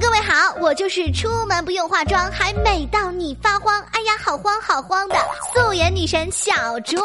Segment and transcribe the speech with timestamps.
[0.00, 5.16] 各位好，我就是出门不用化妆还美到你发慌，哎呀，好慌好慌的
[5.52, 6.96] 素颜女神小猪。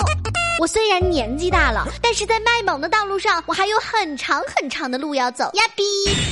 [0.60, 5.84] 我虽然年纪大了，但是在卖萌的道路上，我还有很长很长的路要走呀比。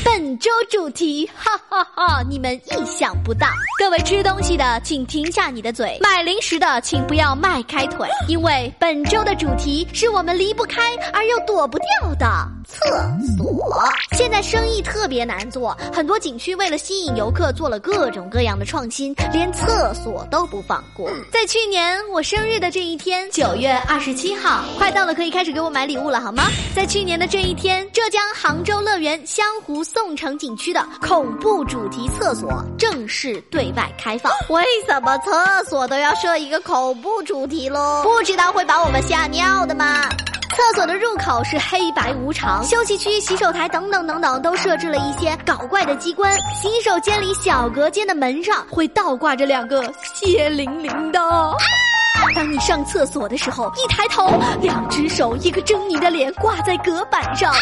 [0.06, 3.48] 本周主题，哈哈哈，你们意想不到。
[3.80, 12.78] 各位吃东西的，请停下你的嘴；买零食的，请不要迈开腿，因为本周的主题是我们离不开而又躲不掉的厕
[13.38, 13.84] 所。
[14.12, 21.10] 现在生意特别难做，很多景区为了吸引游客，做了各种各样的创新，连厕所都不放过。
[21.32, 24.11] 在去年我生日的这一天，九月二十。
[24.14, 26.44] 七号快到了，可以开始给我买礼物了，好吗？
[26.76, 34.32] 在去年的这一天，浙江杭州乐园湘湖宋城景区的恐怖主题厕所正式对外开放。
[34.50, 38.04] 为什么厕所都要设一个恐怖主题喽？
[38.04, 40.10] 不知道会把我们吓尿的吗？
[40.58, 46.38] 厕所的入口是黑白无常，休息区、洗手台等等等等都设置了一些搞怪的机关。
[46.54, 49.82] 洗手间里小隔间的门上会倒挂着两个
[50.14, 51.20] 血淋淋的。
[52.36, 54.28] 当你上厕所的时候，一抬头，
[54.62, 57.54] 两只手，一个狰狞的脸挂在隔板上。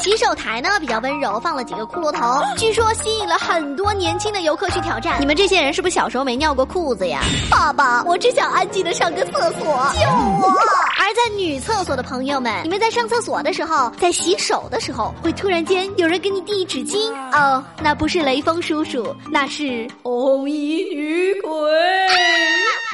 [0.00, 5.20] 洗手台呢比较温柔，放了几个骷髅头，据说吸引了很多年轻的游客去挑战。
[5.20, 7.20] 你们这些人是不是小时候没尿过裤子呀？
[7.50, 9.60] 爸爸，我只想安静的上个厕所，
[9.92, 10.08] 救
[10.40, 10.54] 我！
[11.00, 21.50] 而在女厕所的朋友们，你们在上厕所的时候，在洗手的时候，会突然间有人给你递纸巾哦，那不是雷锋叔叔，那是红衣女鬼。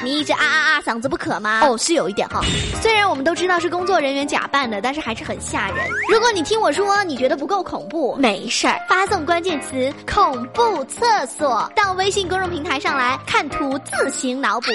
[0.03, 1.61] 你一直啊啊啊，嗓子不渴吗？
[1.63, 2.41] 哦，是有一点哈。
[2.81, 5.77] 虽然我们都知道是工作人员假扮的，但是还是很吓人。
[6.09, 14.67] 如果你听我说，你觉得不够恐怖，没事儿，发送关键词“恐怖厕所”到微信公众平台上来看图，自行脑补。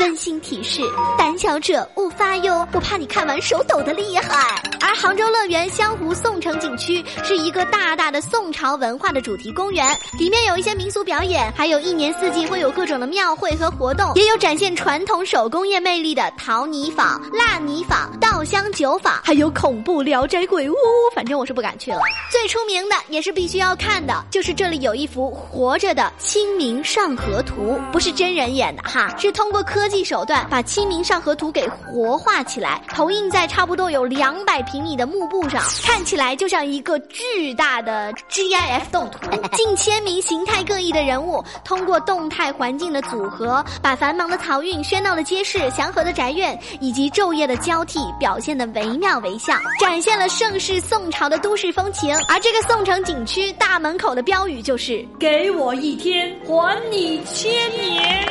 [0.00, 0.82] 温馨提示：
[1.16, 4.60] 胆小者勿发哟，我怕你看完手抖的厉害。
[4.94, 20.74] 杭州乐园湘湖宋城景区是一个大大的宋朝文化的主题公园，里面有一些民俗表演，还有一年四季会有各种的庙会和活动，也有展现传统手工业魅力的陶泥坊、蜡泥坊、稻香酒坊，还有恐怖聊斋鬼屋。
[21.14, 22.00] 反正我是不敢去了。
[22.30, 29.84] 最出名的也是必须要看的，就是这里有一幅活着的《清明上河图》，不是真人演的哈，是通过科。
[29.84, 39.18] 技手段把《清明上河图》给活化起来，投影在差不多有两百平米的幕布上，看起来就像一个巨大的 GIF 动图。
[39.56, 52.14] 近千名形态各异的人物，通过动态环境的组合，把繁忙的漕运、喧闹的街市、祥和的宅院以及昼夜的交替表现的惟妙惟肖，展现了盛世宋朝的都市风情。
[52.28, 58.28] 而这个宋城景区大门口的标语就是“给我一天，还你千年”。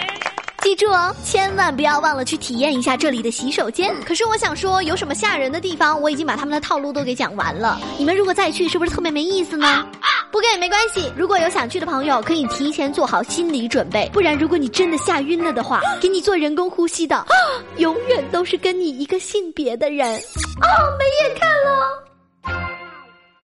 [0.73, 3.94] 记住哦，千万不要忘了去体验一下这里的洗手间。
[4.03, 6.01] 可是我想说，有什么吓人的地方？
[6.01, 7.79] 我已经把他们的套路都给讲完了。
[7.95, 9.88] 你们如果再去，是不是特别没意思呢？
[10.34, 14.09] 不给没关系，如果有想去的朋友，可以提前做好心理准备。
[14.11, 17.23] 不然，如果你真的吓晕了的话，给你做人工呼吸的，
[17.78, 20.07] 永远都是跟你一个性别的人。
[20.16, 20.66] 哦，
[20.97, 22.12] 没眼看了。